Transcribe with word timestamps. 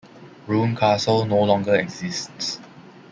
Rouen 0.47 0.73
Castle 0.75 1.25
no 1.27 1.43
longer 1.43 1.75
exists. 1.75 2.59